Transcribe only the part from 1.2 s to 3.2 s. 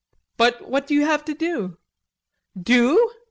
to do?" "Do?